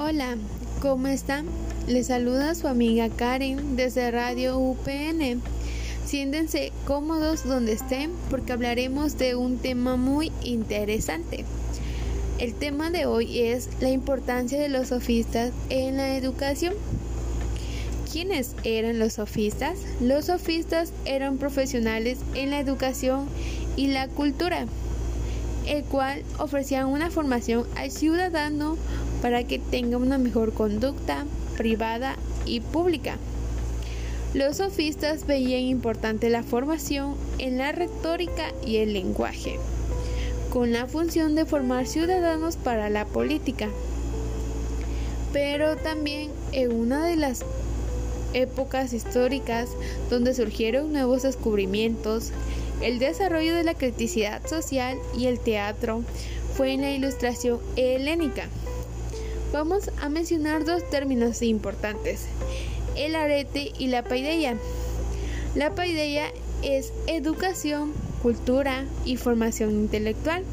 [0.00, 0.36] Hola,
[0.80, 1.46] ¿cómo están?
[1.88, 5.42] Les saluda su amiga Karen desde Radio UPN.
[6.06, 11.44] Siéntense cómodos donde estén porque hablaremos de un tema muy interesante.
[12.38, 16.74] El tema de hoy es la importancia de los sofistas en la educación.
[18.12, 19.80] ¿Quiénes eran los sofistas?
[20.00, 23.26] Los sofistas eran profesionales en la educación
[23.74, 24.66] y la cultura
[25.68, 28.78] el cual ofrecía una formación al ciudadano
[29.22, 31.26] para que tenga una mejor conducta
[31.56, 33.16] privada y pública.
[34.34, 39.58] Los sofistas veían importante la formación en la retórica y el lenguaje,
[40.50, 43.68] con la función de formar ciudadanos para la política.
[45.32, 47.44] Pero también en una de las
[48.34, 49.70] épocas históricas
[50.10, 52.32] donde surgieron nuevos descubrimientos,
[52.82, 56.02] el desarrollo de la criticidad social y el teatro
[56.54, 58.44] fue en la ilustración helénica.
[59.50, 62.26] Vamos a mencionar dos términos importantes,
[62.96, 64.58] el arete y la paideia.
[65.54, 66.26] La paideia
[66.62, 70.44] es educación, cultura y formación intelectual,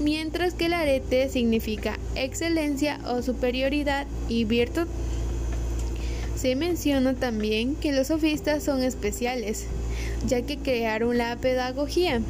[0.00, 4.86] mientras que el arete significa excelencia o superioridad y virtud.
[6.36, 9.66] Se menciona también que los sofistas son especiales,
[10.28, 12.22] ya que crearon la pedagogía,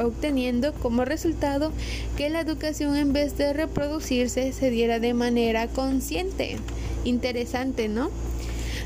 [0.00, 1.72] obteniendo como resultado
[2.16, 6.56] que la educación en vez de reproducirse se diera de manera consciente.
[7.04, 8.10] Interesante, ¿no?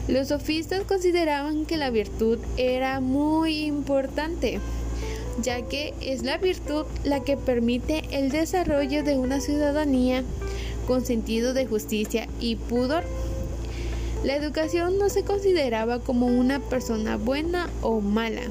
[0.09, 4.61] Los sofistas consideraban que la virtud era muy importante,
[5.43, 10.25] ya que es la virtud la que permite el desarrollo de una ciudadanía
[10.87, 13.05] con sentido de justicia y pudor.
[14.25, 18.43] La educación no se consideraba como una persona buena o mala,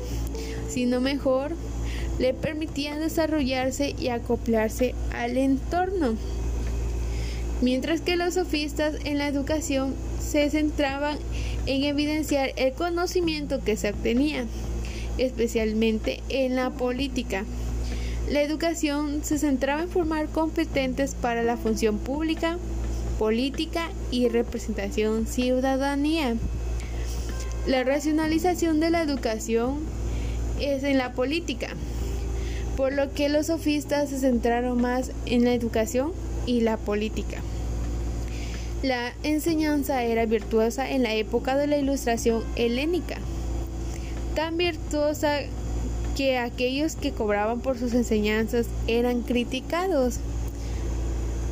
[0.68, 1.52] sino mejor
[2.20, 6.16] le permitía desarrollarse y acoplarse al entorno.
[7.62, 11.18] Mientras que los sofistas en la educación se centraban
[11.66, 14.46] en evidenciar el conocimiento que se obtenía,
[15.18, 17.46] especialmente en la política.
[18.30, 22.58] La educación se centraba en formar competentes para la función pública,
[23.18, 26.36] política y representación ciudadanía.
[27.66, 29.80] La racionalización de la educación
[30.60, 31.70] es en la política,
[32.80, 36.14] por lo que los sofistas se centraron más en la educación
[36.46, 37.42] y la política.
[38.84, 43.18] La enseñanza era virtuosa en la época de la ilustración helénica,
[44.34, 45.40] tan virtuosa
[46.16, 50.22] que aquellos que cobraban por sus enseñanzas eran criticados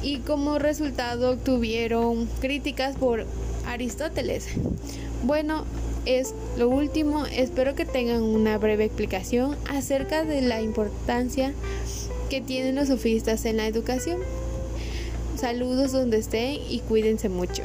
[0.01, 3.25] y como resultado obtuvieron críticas por
[3.65, 4.47] Aristóteles.
[5.23, 5.65] Bueno,
[6.07, 7.25] es lo último.
[7.25, 11.53] Espero que tengan una breve explicación acerca de la importancia
[12.29, 14.21] que tienen los sofistas en la educación.
[15.37, 17.63] Saludos donde estén y cuídense mucho.